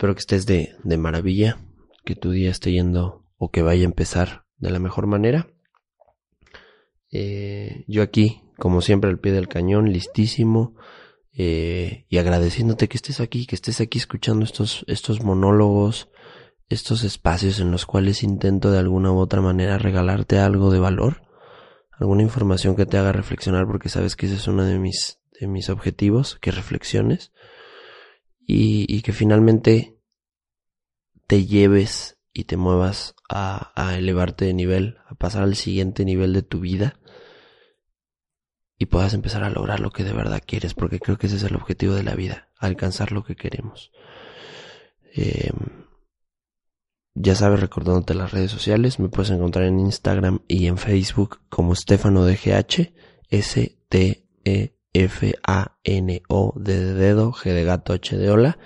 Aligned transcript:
Espero 0.00 0.14
que 0.14 0.20
estés 0.20 0.46
de, 0.46 0.74
de 0.82 0.96
maravilla, 0.96 1.58
que 2.06 2.16
tu 2.16 2.30
día 2.30 2.50
esté 2.50 2.72
yendo 2.72 3.22
o 3.36 3.50
que 3.50 3.60
vaya 3.60 3.82
a 3.82 3.84
empezar 3.84 4.46
de 4.56 4.70
la 4.70 4.78
mejor 4.78 5.06
manera. 5.06 5.48
Eh, 7.12 7.84
yo 7.86 8.02
aquí, 8.02 8.40
como 8.56 8.80
siempre, 8.80 9.10
al 9.10 9.18
pie 9.18 9.32
del 9.32 9.46
cañón, 9.46 9.92
listísimo 9.92 10.74
eh, 11.34 12.06
y 12.08 12.16
agradeciéndote 12.16 12.88
que 12.88 12.96
estés 12.96 13.20
aquí, 13.20 13.44
que 13.44 13.54
estés 13.54 13.82
aquí 13.82 13.98
escuchando 13.98 14.42
estos, 14.42 14.86
estos 14.88 15.22
monólogos, 15.22 16.08
estos 16.70 17.04
espacios 17.04 17.60
en 17.60 17.70
los 17.70 17.84
cuales 17.84 18.22
intento 18.22 18.70
de 18.70 18.78
alguna 18.78 19.12
u 19.12 19.18
otra 19.18 19.42
manera 19.42 19.76
regalarte 19.76 20.38
algo 20.38 20.70
de 20.70 20.78
valor, 20.78 21.24
alguna 21.92 22.22
información 22.22 22.74
que 22.74 22.86
te 22.86 22.96
haga 22.96 23.12
reflexionar, 23.12 23.66
porque 23.66 23.90
sabes 23.90 24.16
que 24.16 24.24
ese 24.24 24.36
es 24.36 24.48
uno 24.48 24.64
de 24.64 24.78
mis, 24.78 25.20
de 25.38 25.46
mis 25.46 25.68
objetivos, 25.68 26.38
que 26.40 26.52
reflexiones 26.52 27.32
y, 28.52 29.02
que 29.02 29.12
finalmente 29.12 29.96
te 31.26 31.46
lleves 31.46 32.18
y 32.32 32.44
te 32.44 32.56
muevas 32.56 33.14
a, 33.28 33.94
elevarte 33.96 34.44
de 34.44 34.54
nivel, 34.54 34.98
a 35.06 35.14
pasar 35.14 35.44
al 35.44 35.54
siguiente 35.54 36.04
nivel 36.04 36.32
de 36.32 36.42
tu 36.42 36.60
vida 36.60 36.98
y 38.76 38.86
puedas 38.86 39.14
empezar 39.14 39.44
a 39.44 39.50
lograr 39.50 39.78
lo 39.78 39.90
que 39.90 40.02
de 40.02 40.12
verdad 40.12 40.42
quieres, 40.44 40.74
porque 40.74 40.98
creo 40.98 41.16
que 41.16 41.28
ese 41.28 41.36
es 41.36 41.44
el 41.44 41.54
objetivo 41.54 41.94
de 41.94 42.02
la 42.02 42.16
vida, 42.16 42.48
alcanzar 42.56 43.12
lo 43.12 43.22
que 43.22 43.36
queremos. 43.36 43.92
Eh, 45.14 45.50
ya 47.14 47.36
sabes, 47.36 47.60
recordándote 47.60 48.14
las 48.14 48.32
redes 48.32 48.50
sociales, 48.50 48.98
me 48.98 49.10
puedes 49.10 49.30
encontrar 49.30 49.66
en 49.66 49.78
Instagram 49.78 50.40
y 50.48 50.66
en 50.66 50.78
Facebook 50.78 51.40
como 51.50 51.76
Stefano 51.76 52.24
DGH, 52.24 52.92
S-T-E-F-A-N-O 54.92 56.54
D 56.56 56.78
de 56.78 56.94
dedo, 56.94 57.32
G 57.32 57.52
de 57.52 57.64
gato, 57.64 57.92
H 57.92 58.16
de 58.16 58.30
hola. 58.30 58.58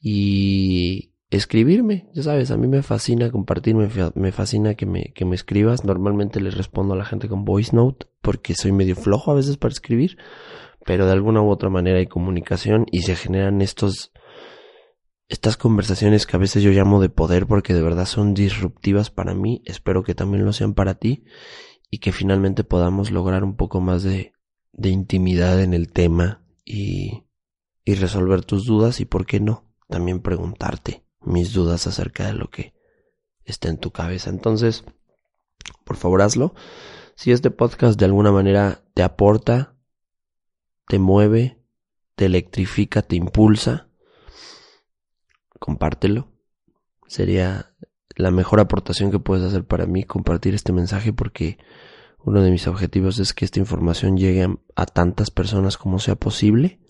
Y 0.00 1.12
escribirme, 1.30 2.08
ya 2.14 2.22
sabes, 2.22 2.50
a 2.50 2.56
mí 2.56 2.68
me 2.68 2.82
fascina 2.82 3.30
compartir, 3.30 3.74
me, 3.74 3.88
me 4.14 4.32
fascina 4.32 4.74
que 4.74 4.86
me, 4.86 5.12
que 5.14 5.24
me 5.24 5.34
escribas. 5.34 5.84
Normalmente 5.84 6.40
les 6.40 6.56
respondo 6.56 6.94
a 6.94 6.96
la 6.96 7.04
gente 7.04 7.28
con 7.28 7.44
voice 7.44 7.74
note 7.74 8.06
porque 8.22 8.54
soy 8.54 8.72
medio 8.72 8.96
flojo 8.96 9.32
a 9.32 9.34
veces 9.34 9.56
para 9.56 9.72
escribir, 9.72 10.16
pero 10.84 11.06
de 11.06 11.12
alguna 11.12 11.42
u 11.42 11.50
otra 11.50 11.70
manera 11.70 11.98
hay 11.98 12.06
comunicación 12.06 12.86
y 12.90 13.02
se 13.02 13.16
generan 13.16 13.60
estos 13.62 14.12
estas 15.28 15.56
conversaciones 15.56 16.24
que 16.24 16.36
a 16.36 16.38
veces 16.38 16.62
yo 16.62 16.70
llamo 16.70 17.00
de 17.00 17.08
poder 17.08 17.48
porque 17.48 17.74
de 17.74 17.82
verdad 17.82 18.06
son 18.06 18.32
disruptivas 18.32 19.10
para 19.10 19.34
mí, 19.34 19.60
espero 19.64 20.04
que 20.04 20.14
también 20.14 20.44
lo 20.44 20.52
sean 20.52 20.72
para 20.72 20.94
ti 20.94 21.24
y 21.90 21.98
que 21.98 22.12
finalmente 22.12 22.62
podamos 22.62 23.10
lograr 23.10 23.42
un 23.42 23.56
poco 23.56 23.80
más 23.80 24.04
de, 24.04 24.35
de 24.76 24.90
intimidad 24.90 25.62
en 25.62 25.72
el 25.72 25.90
tema 25.90 26.42
y, 26.64 27.24
y 27.84 27.94
resolver 27.94 28.44
tus 28.44 28.66
dudas 28.66 29.00
y 29.00 29.06
por 29.06 29.26
qué 29.26 29.40
no, 29.40 29.64
también 29.88 30.20
preguntarte 30.20 31.02
mis 31.22 31.52
dudas 31.52 31.86
acerca 31.86 32.26
de 32.26 32.34
lo 32.34 32.50
que 32.50 32.74
está 33.44 33.68
en 33.68 33.78
tu 33.78 33.90
cabeza. 33.90 34.30
Entonces, 34.30 34.84
por 35.84 35.96
favor 35.96 36.22
hazlo. 36.22 36.54
Si 37.14 37.32
este 37.32 37.50
podcast 37.50 37.98
de 37.98 38.04
alguna 38.04 38.30
manera 38.30 38.84
te 38.92 39.02
aporta, 39.02 39.74
te 40.86 40.98
mueve, 40.98 41.58
te 42.14 42.26
electrifica, 42.26 43.00
te 43.00 43.16
impulsa, 43.16 43.88
compártelo. 45.58 46.28
Sería 47.06 47.74
la 48.14 48.30
mejor 48.30 48.60
aportación 48.60 49.10
que 49.10 49.18
puedes 49.18 49.44
hacer 49.44 49.64
para 49.64 49.86
mí 49.86 50.04
compartir 50.04 50.54
este 50.54 50.72
mensaje 50.72 51.12
porque 51.12 51.58
uno 52.26 52.42
de 52.42 52.50
mis 52.50 52.66
objetivos 52.66 53.20
es 53.20 53.32
que 53.32 53.44
esta 53.44 53.60
información 53.60 54.16
llegue 54.16 54.48
a, 54.74 54.86
tantas 54.86 55.30
personas 55.30 55.78
como 55.78 56.00
sea 56.00 56.16
posible. 56.16 56.80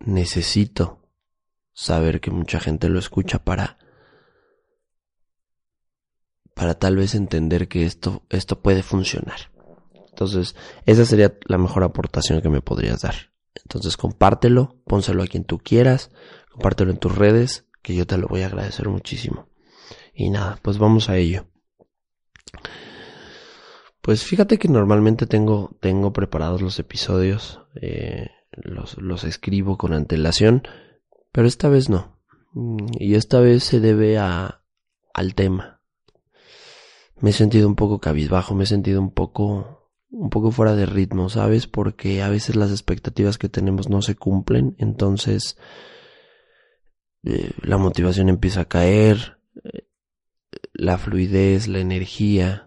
Necesito 0.00 1.06
saber 1.74 2.22
que 2.22 2.30
mucha 2.30 2.58
gente 2.58 2.88
lo 2.88 2.98
escucha 2.98 3.38
para 3.44 3.78
para 6.54 6.72
tal 6.72 6.96
vez 6.96 7.14
entender 7.14 7.68
que 7.68 7.84
esto 7.84 8.24
esto 8.30 8.62
puede 8.62 8.82
funcionar. 8.82 9.52
Entonces, 10.08 10.56
esa 10.86 11.04
sería 11.04 11.36
la 11.44 11.58
mejor 11.58 11.84
aportación 11.84 12.40
que 12.40 12.48
me 12.48 12.62
podrías 12.62 13.02
dar. 13.02 13.34
Entonces, 13.62 13.98
compártelo, 13.98 14.80
pónselo 14.86 15.22
a 15.22 15.26
quien 15.26 15.44
tú 15.44 15.58
quieras, 15.58 16.10
compártelo 16.50 16.92
en 16.92 16.98
tus 16.98 17.14
redes, 17.14 17.66
que 17.82 17.94
yo 17.94 18.06
te 18.06 18.16
lo 18.16 18.26
voy 18.26 18.40
a 18.40 18.46
agradecer 18.46 18.88
muchísimo. 18.88 19.50
Y 20.14 20.30
nada, 20.30 20.58
pues 20.62 20.78
vamos 20.78 21.10
a 21.10 21.18
ello. 21.18 21.46
Pues 24.06 24.22
fíjate 24.22 24.56
que 24.60 24.68
normalmente 24.68 25.26
tengo, 25.26 25.76
tengo 25.80 26.12
preparados 26.12 26.62
los 26.62 26.78
episodios, 26.78 27.62
eh, 27.74 28.30
los, 28.52 28.96
los 28.98 29.24
escribo 29.24 29.76
con 29.78 29.92
antelación, 29.92 30.62
pero 31.32 31.48
esta 31.48 31.68
vez 31.68 31.88
no. 31.90 32.16
Y 33.00 33.16
esta 33.16 33.40
vez 33.40 33.64
se 33.64 33.80
debe 33.80 34.16
a, 34.16 34.62
al 35.12 35.34
tema. 35.34 35.80
Me 37.20 37.30
he 37.30 37.32
sentido 37.32 37.66
un 37.66 37.74
poco 37.74 37.98
cabizbajo, 37.98 38.54
me 38.54 38.62
he 38.62 38.68
sentido 38.68 39.00
un 39.00 39.10
poco, 39.10 39.90
un 40.10 40.30
poco 40.30 40.52
fuera 40.52 40.76
de 40.76 40.86
ritmo, 40.86 41.28
¿sabes? 41.28 41.66
Porque 41.66 42.22
a 42.22 42.28
veces 42.28 42.54
las 42.54 42.70
expectativas 42.70 43.38
que 43.38 43.48
tenemos 43.48 43.88
no 43.88 44.02
se 44.02 44.14
cumplen, 44.14 44.76
entonces 44.78 45.58
eh, 47.24 47.50
la 47.60 47.76
motivación 47.76 48.28
empieza 48.28 48.60
a 48.60 48.68
caer, 48.68 49.38
eh, 49.64 49.88
la 50.74 50.96
fluidez, 50.96 51.66
la 51.66 51.80
energía, 51.80 52.65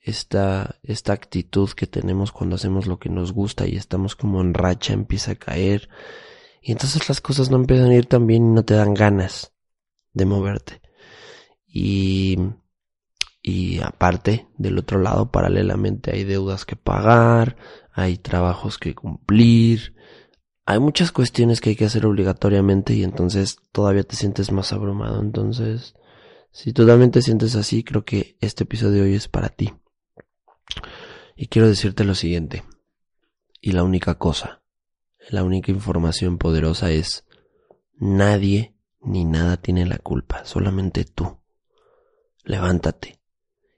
esta, 0.00 0.78
esta 0.82 1.12
actitud 1.12 1.70
que 1.70 1.86
tenemos 1.86 2.32
cuando 2.32 2.56
hacemos 2.56 2.86
lo 2.86 2.98
que 2.98 3.10
nos 3.10 3.32
gusta 3.32 3.66
y 3.66 3.76
estamos 3.76 4.16
como 4.16 4.40
en 4.40 4.54
racha 4.54 4.92
empieza 4.92 5.32
a 5.32 5.36
caer 5.36 5.88
y 6.62 6.72
entonces 6.72 7.08
las 7.08 7.20
cosas 7.20 7.50
no 7.50 7.56
empiezan 7.56 7.90
a 7.90 7.94
ir 7.94 8.06
tan 8.06 8.26
bien 8.26 8.44
y 8.44 8.54
no 8.54 8.64
te 8.64 8.74
dan 8.74 8.94
ganas 8.94 9.52
de 10.12 10.26
moverte. 10.26 10.82
Y, 11.66 12.36
y 13.42 13.80
aparte, 13.80 14.48
del 14.58 14.78
otro 14.78 15.00
lado, 15.00 15.30
paralelamente 15.30 16.12
hay 16.12 16.24
deudas 16.24 16.64
que 16.64 16.76
pagar, 16.76 17.56
hay 17.92 18.18
trabajos 18.18 18.78
que 18.78 18.94
cumplir, 18.94 19.94
hay 20.66 20.78
muchas 20.78 21.12
cuestiones 21.12 21.60
que 21.60 21.70
hay 21.70 21.76
que 21.76 21.86
hacer 21.86 22.04
obligatoriamente 22.06 22.94
y 22.94 23.04
entonces 23.04 23.58
todavía 23.72 24.02
te 24.02 24.16
sientes 24.16 24.52
más 24.52 24.72
abrumado. 24.72 25.20
Entonces, 25.20 25.94
si 26.52 26.72
totalmente 26.72 27.22
sientes 27.22 27.56
así, 27.56 27.82
creo 27.84 28.04
que 28.04 28.36
este 28.40 28.64
episodio 28.64 29.02
de 29.02 29.10
hoy 29.10 29.14
es 29.14 29.28
para 29.28 29.48
ti. 29.48 29.72
Y 31.36 31.48
quiero 31.48 31.68
decirte 31.68 32.04
lo 32.04 32.14
siguiente. 32.14 32.64
Y 33.60 33.72
la 33.72 33.82
única 33.82 34.16
cosa 34.16 34.60
la 35.30 35.44
única 35.44 35.70
información 35.70 36.38
poderosa 36.38 36.90
es 36.90 37.24
nadie 37.96 38.74
ni 39.00 39.24
nada 39.24 39.56
tiene 39.56 39.86
la 39.86 39.98
culpa, 39.98 40.44
solamente 40.44 41.04
tú. 41.04 41.38
Levántate, 42.44 43.20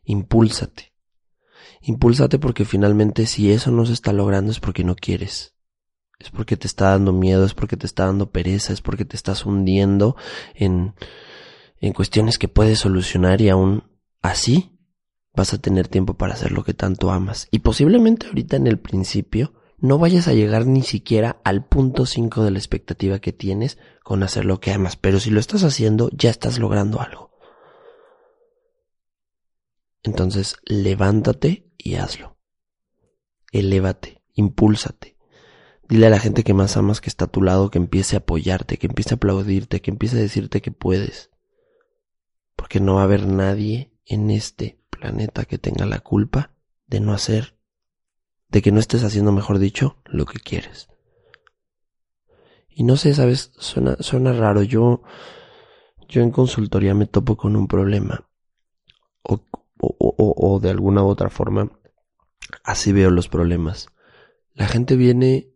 impúlsate. 0.05 0.93
Impúlsate 1.83 2.39
porque 2.39 2.65
finalmente 2.65 3.27
si 3.27 3.53
eso 3.53 3.71
no 3.71 3.85
se 3.85 3.93
está 3.93 4.13
logrando 4.13 4.51
es 4.51 4.61
porque 4.61 4.85
no 4.85 4.95
quieres. 4.95 5.55
Es 6.19 6.31
porque 6.31 6.57
te 6.57 6.69
está 6.69 6.91
dando 6.91 7.13
miedo, 7.13 7.45
es 7.45 7.55
porque 7.55 7.77
te 7.77 7.87
está 7.87 8.07
dando 8.07 8.31
pereza, 8.31 8.73
es 8.73 8.81
porque 8.81 9.05
te 9.05 9.17
estás 9.17 9.45
hundiendo 9.45 10.17
en, 10.55 10.95
en 11.81 11.93
cuestiones 11.93 12.39
que 12.39 12.49
puedes 12.49 12.79
solucionar 12.79 13.41
y 13.41 13.49
aún 13.49 13.85
así 14.23 14.72
vas 15.35 15.55
a 15.55 15.59
tener 15.59 15.89
tiempo 15.89 16.15
para 16.15 16.35
hacer 16.35 16.53
lo 16.53 16.65
que 16.65 16.75
tanto 16.75 17.11
amas. 17.11 17.49
Y 17.51 17.61
posiblemente 17.61 18.27
ahorita 18.27 18.57
en 18.57 18.67
el 18.67 18.79
principio 18.79 19.55
no 19.79 19.99
vayas 19.99 20.29
a 20.29 20.33
llegar 20.33 20.67
ni 20.67 20.83
siquiera 20.83 21.41
al 21.45 21.65
punto 21.65 22.07
5 22.07 22.45
de 22.45 22.51
la 22.51 22.59
expectativa 22.59 23.19
que 23.19 23.33
tienes 23.33 23.79
con 24.05 24.23
hacer 24.23 24.45
lo 24.45 24.61
que 24.61 24.73
amas, 24.73 24.97
pero 24.97 25.19
si 25.19 25.31
lo 25.31 25.41
estás 25.41 25.65
haciendo, 25.65 26.11
ya 26.13 26.31
estás 26.31 26.59
logrando 26.59 27.01
algo. 27.01 27.33
Entonces, 30.05 30.57
levántate 30.65 31.73
y 31.79 31.95
hazlo. 31.95 32.37
Elévate, 33.53 34.23
impúlsate. 34.35 35.17
Dile 35.89 36.07
a 36.07 36.11
la 36.11 36.19
gente 36.19 36.43
que 36.43 36.55
más 36.55 36.77
amas 36.77 37.01
que 37.01 37.11
está 37.11 37.27
a 37.27 37.31
tu 37.31 37.43
lado 37.43 37.71
que 37.71 37.79
empiece 37.79 38.17
a 38.17 38.21
apoyarte, 38.21 38.79
que 38.79 38.87
empiece 38.87 39.15
a 39.15 39.17
aplaudirte, 39.17 39.81
que 39.81 39.91
empiece 39.91 40.17
a 40.17 40.21
decirte 40.21 40.63
que 40.63 40.73
puedes. 40.73 41.31
Porque 42.57 42.81
no 42.81 42.95
va 42.95 43.03
a 43.03 43.05
haber 43.05 43.27
nadie 43.27 43.93
en 44.07 44.31
este 44.31 44.82
planeta 45.03 45.45
que 45.47 45.59
tenga 45.59 45.85
la 45.85 45.99
culpa 45.99 46.53
de 46.87 47.01
no 47.01 47.13
hacer 47.13 47.57
de 48.51 48.63
que 48.63 48.71
no 48.71 48.79
estés 48.79 49.03
haciendo, 49.03 49.33
mejor 49.33 49.59
dicho, 49.59 49.97
lo 50.05 50.27
que 50.27 50.39
quieres. 50.39 50.89
Y 52.69 52.85
no 52.85 52.97
sé, 52.97 53.15
sabes, 53.15 53.51
suena, 53.57 53.97
suena 53.99 54.33
raro. 54.33 54.63
Yo, 54.63 55.03
yo 56.07 56.23
en 56.23 56.31
consultoría 56.31 56.95
me 56.95 57.07
topo 57.07 57.37
con 57.37 57.57
un 57.57 57.67
problema. 57.67 58.29
O, 59.23 59.41
o, 59.81 59.97
o, 59.99 60.55
o 60.55 60.61
de 60.61 60.71
alguna 60.71 61.03
u 61.03 61.09
otra 61.09 61.31
forma, 61.31 61.73
así 62.63 62.93
veo 62.93 63.11
los 63.11 63.29
problemas. 63.29 63.89
La 64.53 64.69
gente 64.69 64.97
viene 64.97 65.49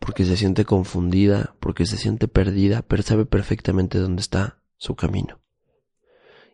porque 0.00 0.24
se 0.24 0.36
siente 0.36 0.64
confundida, 0.64 1.54
porque 1.60 1.86
se 1.86 1.96
siente 1.96 2.28
perdida, 2.28 2.82
pero 2.82 3.02
sabe 3.02 3.24
perfectamente 3.26 3.98
dónde 3.98 4.20
está 4.20 4.60
su 4.76 4.96
camino. 4.96 5.40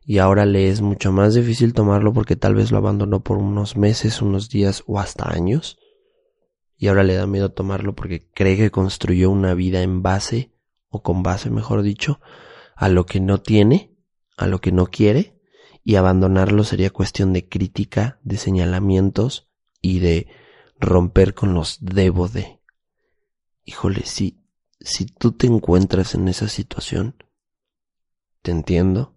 Y 0.05 0.19
ahora 0.19 0.45
le 0.45 0.69
es 0.69 0.83
mucho 0.83 1.12
más 1.12 1.35
difícil 1.35 1.73
tomarlo 1.73 2.12
porque 2.12 2.37
tal 2.37 2.55
vez 2.55 2.71
lo 2.71 2.79
abandonó 2.79 3.23
por 3.23 3.39
unos 3.39 3.77
meses, 3.77 4.21
unos 4.21 4.51
días 4.51 4.85
o 4.87 5.01
hasta 5.01 5.31
años. 5.31 5.79
Y 6.77 6.89
ahora 6.89 7.05
le 7.05 7.15
da 7.15 7.27
miedo 7.27 7.53
tomarlo 7.53 7.95
porque 7.95 8.29
cree 8.35 8.56
que 8.56 8.71
construyó 8.71 9.31
una 9.31 9.55
vida 9.55 9.81
en 9.83 10.03
base, 10.03 10.53
o 10.91 11.03
con 11.03 11.23
base 11.23 11.49
mejor 11.49 11.83
dicho, 11.83 12.21
a 12.77 12.89
lo 12.91 13.06
que 13.06 13.21
no 13.21 13.41
tiene, 13.41 13.97
a 14.37 14.47
lo 14.47 14.61
que 14.61 14.73
no 14.73 14.87
quiere, 14.87 15.41
y 15.83 15.95
abandonarlo 15.95 16.65
sería 16.65 16.91
cuestión 16.91 17.33
de 17.33 17.49
crítica, 17.49 18.19
de 18.23 18.37
señalamientos 18.37 19.49
y 19.81 20.00
de 20.00 20.29
romper 20.79 21.35
con 21.35 21.55
los 21.55 21.79
debo 21.81 22.29
de. 22.29 22.61
Híjole, 23.65 24.03
si, 24.05 24.45
si 24.81 25.07
tú 25.07 25.33
te 25.33 25.47
encuentras 25.47 26.15
en 26.15 26.29
esa 26.29 26.49
situación, 26.49 27.17
te 28.43 28.50
entiendo, 28.50 29.13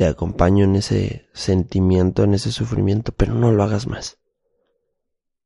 te 0.00 0.06
acompaño 0.06 0.64
en 0.64 0.76
ese 0.76 1.28
sentimiento, 1.34 2.24
en 2.24 2.32
ese 2.32 2.52
sufrimiento, 2.52 3.12
pero 3.12 3.34
no 3.34 3.52
lo 3.52 3.62
hagas 3.62 3.86
más. 3.86 4.18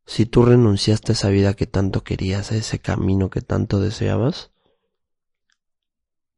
Si 0.06 0.27
tú 0.27 0.45
renunciaste 0.45 1.11
a 1.11 1.15
esa 1.15 1.29
vida 1.31 1.55
que 1.55 1.67
tanto 1.67 2.05
querías, 2.05 2.53
a 2.53 2.55
ese 2.55 2.79
camino 2.79 3.31
que 3.31 3.41
tanto 3.41 3.81
deseabas, 3.81 4.53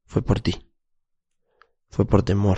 fue 0.06 0.22
por 0.22 0.40
ti. 0.40 0.66
Fue 1.90 2.06
por 2.06 2.22
temor. 2.22 2.56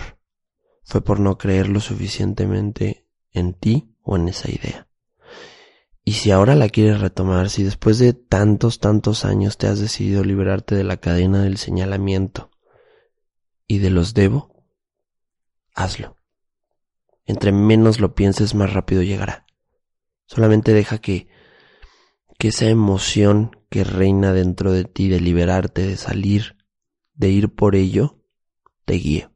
Fue 0.85 1.01
por 1.01 1.19
no 1.19 1.37
creer 1.37 1.67
lo 1.67 1.81
suficientemente 1.81 3.05
en 3.33 3.53
ti 3.53 3.93
o 4.01 4.15
en 4.15 4.29
esa 4.29 4.49
idea. 4.49 4.87
Y 6.05 6.13
si 6.13 6.31
ahora 6.31 6.55
la 6.55 6.69
quieres 6.69 7.01
retomar, 7.01 7.49
si 7.49 7.63
después 7.63 7.99
de 7.99 8.13
tantos, 8.13 8.79
tantos 8.79 9.25
años 9.25 9.57
te 9.57 9.67
has 9.67 9.81
decidido 9.81 10.23
liberarte 10.23 10.75
de 10.75 10.85
la 10.85 10.95
cadena 10.95 11.43
del 11.43 11.57
señalamiento 11.57 12.49
y 13.67 13.79
de 13.79 13.89
los 13.89 14.13
debo, 14.13 14.48
hazlo. 15.79 16.17
Entre 17.25 17.51
menos 17.51 17.99
lo 17.99 18.15
pienses, 18.15 18.55
más 18.55 18.73
rápido 18.73 19.01
llegará. 19.01 19.45
Solamente 20.25 20.73
deja 20.73 20.99
que, 20.99 21.27
que 22.37 22.49
esa 22.49 22.67
emoción 22.67 23.51
que 23.69 23.83
reina 23.83 24.33
dentro 24.33 24.71
de 24.71 24.85
ti 24.85 25.09
de 25.09 25.19
liberarte, 25.19 25.85
de 25.85 25.97
salir, 25.97 26.57
de 27.13 27.29
ir 27.29 27.53
por 27.53 27.75
ello, 27.75 28.23
te 28.85 28.95
guíe. 28.95 29.29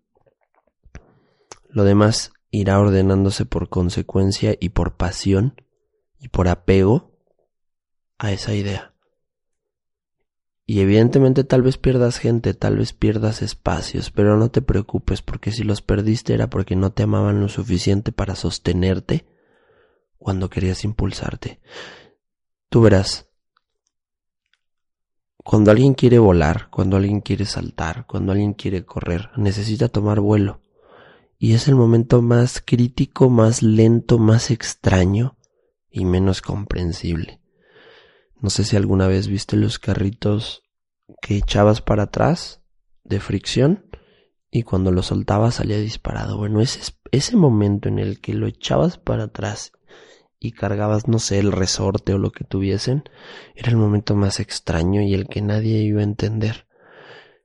Lo 1.70 1.84
demás 1.84 2.32
irá 2.52 2.80
ordenándose 2.80 3.46
por 3.46 3.70
consecuencia 3.70 4.56
y 4.60 4.70
por 4.70 4.96
pasión 4.96 5.56
y 6.20 6.28
por 6.28 6.48
apego 6.48 7.18
a 8.18 8.32
esa 8.32 8.54
idea. 8.54 8.93
Y 10.74 10.80
evidentemente 10.80 11.44
tal 11.44 11.62
vez 11.62 11.78
pierdas 11.78 12.18
gente, 12.18 12.56
tal 12.56 12.78
vez 12.78 12.94
pierdas 12.94 13.44
espacios, 13.44 14.10
pero 14.10 14.38
no 14.38 14.50
te 14.50 14.64
preocupes 14.64 15.22
porque 15.22 15.52
si 15.52 15.64
los 15.64 15.84
perdiste 15.84 16.34
era 16.34 16.50
porque 16.50 16.76
no 16.76 16.92
te 16.92 17.04
amaban 17.04 17.40
lo 17.40 17.48
suficiente 17.48 18.12
para 18.12 18.34
sostenerte 18.34 19.28
cuando 20.18 20.50
querías 20.50 20.84
impulsarte. 20.84 21.60
Tú 22.70 22.82
verás, 22.82 23.30
cuando 25.44 25.70
alguien 25.70 25.94
quiere 25.94 26.18
volar, 26.18 26.72
cuando 26.72 26.98
alguien 26.98 27.22
quiere 27.22 27.46
saltar, 27.46 28.08
cuando 28.08 28.32
alguien 28.32 28.56
quiere 28.56 28.84
correr, 28.84 29.30
necesita 29.38 29.90
tomar 29.90 30.22
vuelo. 30.22 30.60
Y 31.38 31.54
es 31.54 31.68
el 31.68 31.76
momento 31.76 32.24
más 32.24 32.64
crítico, 32.66 33.30
más 33.30 33.62
lento, 33.62 34.18
más 34.18 34.50
extraño 34.50 35.38
y 35.92 36.04
menos 36.04 36.42
comprensible. 36.42 37.40
No 38.42 38.50
sé 38.50 38.64
si 38.64 38.76
alguna 38.76 39.06
vez 39.06 39.28
viste 39.28 39.56
los 39.56 39.78
carritos 39.78 40.63
que 41.22 41.38
echabas 41.38 41.82
para 41.82 42.04
atrás 42.04 42.62
de 43.04 43.20
fricción 43.20 43.86
y 44.52 44.64
cuando 44.64 44.92
lo 44.92 45.02
soltabas 45.02 45.56
salía 45.56 45.80
disparado. 45.80 46.38
Bueno, 46.38 46.62
ese, 46.62 46.94
ese 47.12 47.36
momento 47.36 47.90
en 47.90 48.00
el 48.00 48.22
que 48.22 48.34
lo 48.34 48.48
echabas 48.48 48.98
para 48.98 49.26
atrás 49.26 49.72
y 50.40 50.52
cargabas, 50.52 51.08
no 51.08 51.20
sé, 51.20 51.40
el 51.40 51.52
resorte 51.52 52.14
o 52.14 52.18
lo 52.18 52.32
que 52.32 52.44
tuviesen, 52.44 53.04
era 53.56 53.70
el 53.70 53.78
momento 53.78 54.16
más 54.16 54.40
extraño 54.40 55.02
y 55.02 55.14
el 55.14 55.28
que 55.28 55.42
nadie 55.42 55.80
iba 55.80 56.02
a 56.02 56.04
entender. 56.04 56.68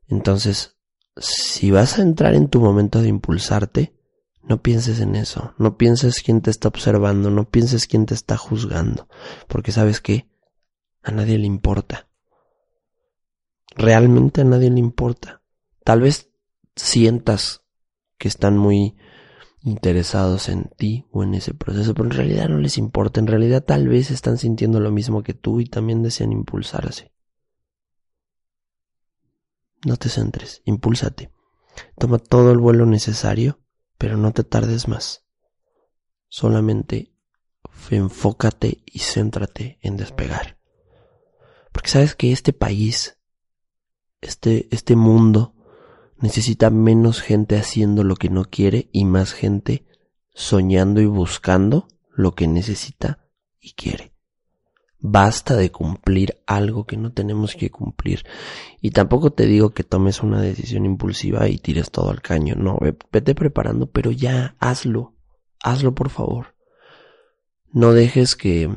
Entonces, 0.08 0.76
si 1.16 1.70
vas 1.70 1.98
a 1.98 2.02
entrar 2.02 2.34
en 2.34 2.48
tu 2.48 2.60
momento 2.60 3.00
de 3.00 3.08
impulsarte, 3.08 3.94
no 4.42 4.62
pienses 4.62 5.00
en 5.00 5.14
eso, 5.14 5.54
no 5.58 5.76
pienses 5.76 6.22
quién 6.22 6.40
te 6.40 6.50
está 6.50 6.68
observando, 6.68 7.30
no 7.30 7.48
pienses 7.48 7.86
quién 7.86 8.06
te 8.06 8.14
está 8.14 8.36
juzgando, 8.36 9.08
porque 9.46 9.72
sabes 9.72 10.00
que 10.00 10.28
a 11.02 11.12
nadie 11.12 11.38
le 11.38 11.46
importa. 11.46 12.07
Realmente 13.78 14.42
a 14.42 14.44
nadie 14.44 14.70
le 14.70 14.80
importa. 14.80 15.42
Tal 15.84 16.02
vez 16.02 16.30
sientas 16.76 17.62
que 18.18 18.28
están 18.28 18.58
muy 18.58 18.96
interesados 19.62 20.48
en 20.48 20.70
ti 20.76 21.06
o 21.10 21.22
en 21.22 21.34
ese 21.34 21.54
proceso, 21.54 21.94
pero 21.94 22.04
en 22.06 22.16
realidad 22.16 22.48
no 22.48 22.58
les 22.58 22.76
importa, 22.76 23.20
en 23.20 23.26
realidad 23.26 23.64
tal 23.64 23.88
vez 23.88 24.10
están 24.10 24.36
sintiendo 24.36 24.80
lo 24.80 24.90
mismo 24.90 25.22
que 25.22 25.34
tú 25.34 25.60
y 25.60 25.66
también 25.66 26.02
desean 26.02 26.32
impulsarse. 26.32 27.12
No 29.86 29.96
te 29.96 30.08
centres, 30.08 30.60
impúlsate. 30.64 31.30
Toma 31.96 32.18
todo 32.18 32.50
el 32.52 32.58
vuelo 32.58 32.84
necesario 32.84 33.60
pero 33.98 34.16
no 34.16 34.32
te 34.32 34.44
tardes 34.44 34.88
más. 34.88 35.24
Solamente 36.28 37.12
enfócate 37.90 38.82
y 38.86 39.00
céntrate 39.00 39.78
en 39.82 39.96
despegar. 39.96 40.58
Porque 41.72 41.90
sabes 41.90 42.14
que 42.14 42.32
este 42.32 42.52
país, 42.52 43.17
este, 44.20 44.68
este 44.70 44.96
mundo, 44.96 45.54
necesita 46.20 46.70
menos 46.70 47.20
gente 47.20 47.56
haciendo 47.56 48.04
lo 48.04 48.16
que 48.16 48.30
no 48.30 48.44
quiere 48.44 48.88
y 48.92 49.04
más 49.04 49.32
gente 49.32 49.86
soñando 50.34 51.00
y 51.00 51.06
buscando 51.06 51.88
lo 52.12 52.34
que 52.34 52.46
necesita 52.46 53.28
y 53.60 53.72
quiere. 53.72 54.12
Basta 55.00 55.54
de 55.54 55.70
cumplir 55.70 56.42
algo 56.46 56.84
que 56.84 56.96
no 56.96 57.12
tenemos 57.12 57.54
que 57.54 57.70
cumplir. 57.70 58.24
Y 58.80 58.90
tampoco 58.90 59.32
te 59.32 59.46
digo 59.46 59.70
que 59.70 59.84
tomes 59.84 60.24
una 60.24 60.40
decisión 60.40 60.84
impulsiva 60.84 61.48
y 61.48 61.58
tires 61.58 61.92
todo 61.92 62.10
al 62.10 62.20
caño. 62.20 62.56
No, 62.56 62.78
vete 63.12 63.36
preparando, 63.36 63.88
pero 63.90 64.10
ya 64.10 64.56
hazlo. 64.58 65.14
Hazlo 65.62 65.94
por 65.94 66.10
favor. 66.10 66.56
No 67.70 67.92
dejes 67.92 68.34
que 68.34 68.74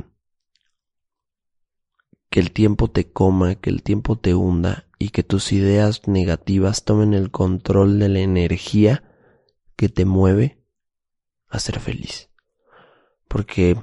que 2.31 2.39
el 2.39 2.51
tiempo 2.51 2.89
te 2.89 3.11
coma, 3.11 3.55
que 3.55 3.69
el 3.69 3.83
tiempo 3.83 4.17
te 4.17 4.33
hunda 4.33 4.87
y 4.97 5.09
que 5.09 5.21
tus 5.21 5.51
ideas 5.51 6.07
negativas 6.07 6.85
tomen 6.85 7.13
el 7.13 7.29
control 7.29 7.99
de 7.99 8.07
la 8.07 8.19
energía 8.19 9.03
que 9.75 9.89
te 9.89 10.05
mueve 10.05 10.63
a 11.49 11.59
ser 11.59 11.81
feliz. 11.81 12.29
Porque 13.27 13.77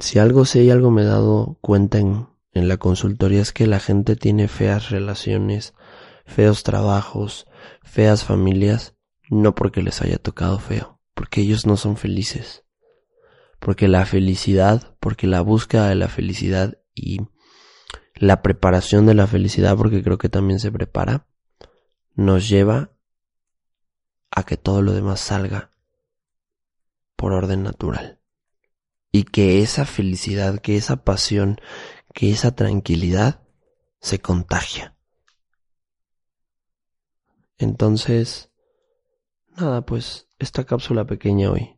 si 0.00 0.18
algo 0.18 0.44
sé 0.44 0.64
y 0.64 0.70
algo 0.70 0.90
me 0.90 1.02
he 1.02 1.04
dado 1.04 1.56
cuenta 1.60 1.98
en, 1.98 2.28
la 2.52 2.78
consultoría 2.78 3.40
es 3.40 3.52
que 3.52 3.68
la 3.68 3.78
gente 3.78 4.16
tiene 4.16 4.48
feas 4.48 4.90
relaciones, 4.90 5.72
feos 6.26 6.64
trabajos, 6.64 7.46
feas 7.84 8.24
familias, 8.24 8.96
no 9.28 9.54
porque 9.54 9.82
les 9.82 10.02
haya 10.02 10.18
tocado 10.18 10.58
feo, 10.58 10.98
porque 11.14 11.42
ellos 11.42 11.64
no 11.64 11.76
son 11.76 11.96
felices. 11.96 12.64
Porque 13.60 13.86
la 13.86 14.04
felicidad, 14.04 14.96
porque 14.98 15.28
la 15.28 15.42
búsqueda 15.42 15.88
de 15.88 15.94
la 15.94 16.08
felicidad 16.08 16.79
y 16.94 17.20
la 18.14 18.42
preparación 18.42 19.06
de 19.06 19.14
la 19.14 19.26
felicidad, 19.26 19.76
porque 19.76 20.02
creo 20.02 20.18
que 20.18 20.28
también 20.28 20.60
se 20.60 20.70
prepara, 20.70 21.26
nos 22.14 22.48
lleva 22.48 22.92
a 24.30 24.44
que 24.44 24.56
todo 24.56 24.82
lo 24.82 24.92
demás 24.92 25.20
salga 25.20 25.72
por 27.16 27.32
orden 27.32 27.62
natural 27.62 28.20
y 29.12 29.24
que 29.24 29.60
esa 29.62 29.84
felicidad, 29.84 30.60
que 30.60 30.76
esa 30.76 31.04
pasión, 31.04 31.60
que 32.14 32.30
esa 32.30 32.54
tranquilidad 32.54 33.42
se 34.00 34.20
contagia. 34.20 34.96
Entonces, 37.58 38.50
nada, 39.56 39.84
pues 39.84 40.28
esta 40.38 40.64
cápsula 40.64 41.06
pequeña 41.06 41.50
hoy. 41.50 41.76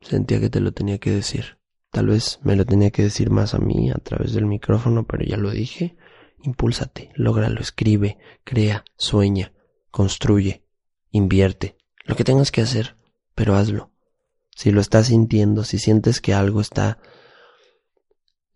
Sentía 0.00 0.40
que 0.40 0.50
te 0.50 0.60
lo 0.60 0.72
tenía 0.72 0.98
que 0.98 1.10
decir. 1.10 1.58
Tal 1.96 2.08
vez 2.08 2.40
me 2.42 2.56
lo 2.56 2.66
tenía 2.66 2.90
que 2.90 3.04
decir 3.04 3.30
más 3.30 3.54
a 3.54 3.58
mí 3.58 3.90
a 3.90 3.94
través 3.94 4.34
del 4.34 4.44
micrófono, 4.44 5.06
pero 5.06 5.24
ya 5.24 5.38
lo 5.38 5.50
dije. 5.50 5.96
Impúlsate, 6.42 7.10
lógralo, 7.14 7.60
escribe, 7.60 8.18
crea, 8.44 8.84
sueña, 8.96 9.54
construye, 9.90 10.62
invierte, 11.10 11.78
lo 12.04 12.14
que 12.14 12.24
tengas 12.24 12.52
que 12.52 12.60
hacer, 12.60 12.96
pero 13.34 13.54
hazlo 13.54 13.90
si 14.56 14.72
lo 14.72 14.80
estás 14.80 15.08
sintiendo, 15.08 15.64
si 15.64 15.78
sientes 15.78 16.22
que 16.22 16.32
algo 16.32 16.62
está 16.62 16.98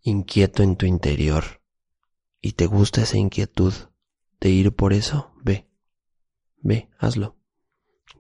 inquieto 0.01 0.63
en 0.63 0.77
tu 0.77 0.87
interior 0.87 1.63
y 2.41 2.53
te 2.53 2.65
gusta 2.65 3.03
esa 3.03 3.19
inquietud 3.19 3.75
de 4.41 4.49
ir 4.49 4.75
por 4.75 4.95
eso, 4.95 5.31
ve, 5.45 5.69
ve, 6.57 6.89
hazlo. 6.99 7.37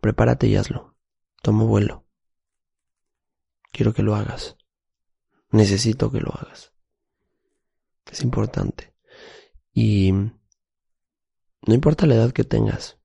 Prepárate 0.02 0.46
y 0.46 0.56
hazlo. 0.56 0.94
Toma 1.42 1.64
vuelo. 1.64 2.04
Quiero 3.72 3.94
que 3.94 4.02
lo 4.02 4.14
hagas. 4.14 4.58
Necesito 5.50 6.10
que 6.10 6.20
lo 6.20 6.32
hagas. 6.32 6.72
Es 8.10 8.22
importante. 8.22 8.94
Y 9.72 10.12
no 10.12 11.74
importa 11.74 12.06
la 12.06 12.14
edad 12.14 12.32
que 12.32 12.44
tengas. 12.44 12.98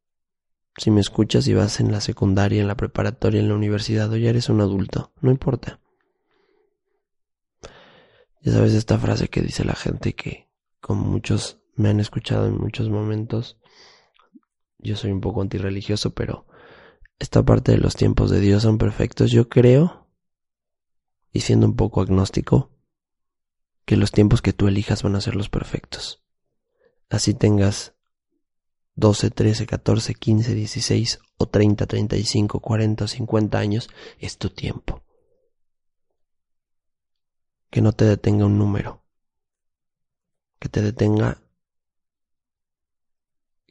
Si 0.78 0.92
me 0.92 1.00
escuchas 1.02 1.48
y 1.48 1.54
vas 1.54 1.80
en 1.80 1.92
la 1.92 2.02
secundaria, 2.02 2.62
en 2.62 2.68
la 2.68 2.76
preparatoria, 2.76 3.40
en 3.40 3.48
la 3.48 3.56
universidad 3.56 4.12
o 4.12 4.18
ya 4.18 4.30
eres 4.30 4.50
un 4.50 4.62
adulto, 4.62 5.14
no 5.22 5.32
importa. 5.32 5.80
Ya 8.42 8.52
sabes 8.52 8.74
esta 8.74 9.00
frase 9.00 9.30
que 9.30 9.42
dice 9.42 9.64
la 9.64 9.76
gente 9.76 10.14
que, 10.14 10.50
como 10.82 11.06
muchos 11.06 11.62
me 11.76 11.90
han 11.90 12.00
escuchado 12.00 12.48
en 12.48 12.58
muchos 12.58 12.90
momentos, 12.90 13.58
yo 14.78 14.96
soy 14.96 15.12
un 15.12 15.22
poco 15.22 15.42
antirreligioso, 15.42 16.14
pero 16.14 16.46
esta 17.18 17.44
parte 17.44 17.72
de 17.72 17.80
los 17.80 17.96
tiempos 17.96 18.30
de 18.30 18.40
Dios 18.40 18.64
son 18.64 18.78
perfectos. 18.78 19.32
Yo 19.32 19.50
creo, 19.50 20.05
y 21.36 21.42
siendo 21.42 21.68
un 21.68 21.76
poco 21.76 22.00
agnóstico, 22.00 22.72
que 23.84 23.98
los 23.98 24.12
tiempos 24.12 24.42
que 24.42 24.54
tú 24.54 24.70
elijas 24.70 25.04
van 25.04 25.18
a 25.18 25.22
ser 25.22 25.36
los 25.36 25.50
perfectos. 25.50 26.24
Así 27.10 27.34
tengas 27.34 27.94
12, 28.96 29.32
13, 29.32 29.68
14, 29.68 30.16
15, 30.16 30.56
16 30.56 31.20
o 31.38 31.48
30, 31.48 31.88
35, 31.88 32.62
40 32.62 33.04
o 33.04 33.08
50 33.10 33.60
años, 33.60 33.90
es 34.18 34.38
tu 34.38 34.50
tiempo. 34.50 35.04
Que 37.70 37.82
no 37.82 37.92
te 37.92 38.06
detenga 38.06 38.46
un 38.46 38.58
número. 38.58 39.04
Que 40.58 40.70
te 40.70 40.82
detenga... 40.82 41.42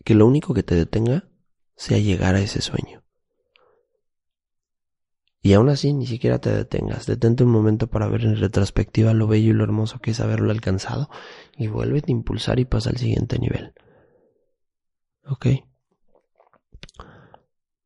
Que 0.04 0.14
lo 0.14 0.26
único 0.26 0.52
que 0.52 0.62
te 0.62 0.75
detenga 0.75 1.30
sea 1.76 1.97
llegar 1.97 2.35
a 2.35 2.40
ese 2.40 2.61
sueño. 2.61 2.93
Y 5.44 5.52
aún 5.52 5.68
así 5.68 5.92
ni 5.92 6.06
siquiera 6.06 6.38
te 6.38 6.48
detengas, 6.48 7.04
detente 7.04 7.44
un 7.44 7.50
momento 7.50 7.86
para 7.86 8.08
ver 8.08 8.22
en 8.22 8.38
retrospectiva 8.38 9.12
lo 9.12 9.26
bello 9.26 9.50
y 9.50 9.52
lo 9.52 9.62
hermoso 9.62 9.98
que 9.98 10.12
es 10.12 10.20
haberlo 10.20 10.50
alcanzado 10.50 11.10
y 11.58 11.66
vuelve 11.66 11.98
a 11.98 12.10
impulsar 12.10 12.60
y 12.60 12.64
pasa 12.64 12.88
al 12.88 12.96
siguiente 12.96 13.38
nivel. 13.38 13.74
¿Ok? 15.26 15.46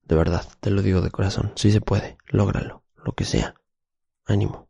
De 0.05 0.15
verdad, 0.15 0.47
te 0.61 0.71
lo 0.71 0.83
digo 0.83 1.01
de 1.01 1.11
corazón, 1.11 1.51
si 1.57 1.73
se 1.73 1.81
puede, 1.81 2.17
lógralo, 2.29 2.85
lo 3.05 3.15
que 3.15 3.25
sea. 3.25 3.57
Ánimo. 4.25 4.69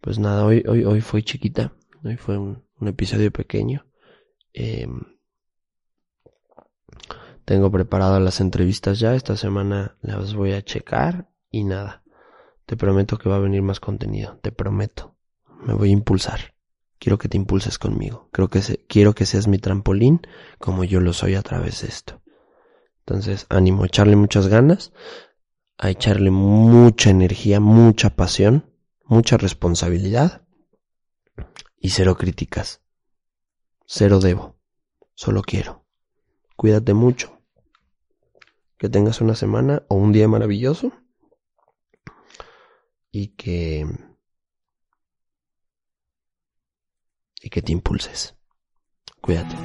Pues 0.00 0.20
nada, 0.20 0.44
hoy, 0.44 0.62
hoy, 0.68 0.84
hoy 0.84 1.00
fue 1.00 1.24
chiquita, 1.24 1.72
hoy 2.04 2.16
fue 2.16 2.38
un, 2.38 2.62
episodio 2.82 3.32
pequeño. 3.32 3.86
Em, 4.52 5.00
tengo 7.44 7.72
preparadas 7.72 8.22
las 8.22 8.40
entrevistas 8.40 9.00
ya, 9.00 9.16
esta 9.16 9.36
semana 9.36 9.96
las 10.00 10.34
voy 10.34 10.52
a 10.52 10.62
checar 10.62 11.29
y 11.50 11.64
nada. 11.64 12.02
Te 12.66 12.76
prometo 12.76 13.18
que 13.18 13.28
va 13.28 13.36
a 13.36 13.40
venir 13.40 13.62
más 13.62 13.80
contenido, 13.80 14.38
te 14.42 14.52
prometo. 14.52 15.16
Me 15.62 15.74
voy 15.74 15.90
a 15.90 15.92
impulsar. 15.92 16.54
Quiero 16.98 17.18
que 17.18 17.28
te 17.28 17.36
impulses 17.36 17.78
conmigo. 17.78 18.28
Creo 18.30 18.48
que 18.48 18.60
quiero 18.86 19.14
que 19.14 19.26
seas 19.26 19.48
mi 19.48 19.58
trampolín 19.58 20.20
como 20.58 20.84
yo 20.84 21.00
lo 21.00 21.12
soy 21.12 21.34
a 21.34 21.42
través 21.42 21.82
de 21.82 21.88
esto. 21.88 22.20
Entonces, 23.00 23.46
ánimo, 23.48 23.84
echarle 23.84 24.16
muchas 24.16 24.48
ganas, 24.48 24.92
a 25.78 25.90
echarle 25.90 26.30
mucha 26.30 27.10
energía, 27.10 27.58
mucha 27.58 28.10
pasión, 28.10 28.70
mucha 29.04 29.36
responsabilidad 29.36 30.42
y 31.78 31.90
cero 31.90 32.16
críticas. 32.16 32.82
Cero 33.86 34.20
debo. 34.20 34.56
Solo 35.14 35.42
quiero. 35.42 35.84
Cuídate 36.54 36.94
mucho. 36.94 37.40
Que 38.76 38.88
tengas 38.88 39.20
una 39.20 39.34
semana 39.34 39.82
o 39.88 39.96
un 39.96 40.12
día 40.12 40.28
maravilloso 40.28 40.92
y 43.12 43.28
que 43.28 43.86
y 47.42 47.50
que 47.50 47.62
te 47.62 47.72
impulses. 47.72 48.36
Cuídate. 49.20 49.56